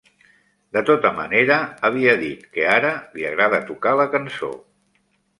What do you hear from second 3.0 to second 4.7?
li agrada tocar la cançó.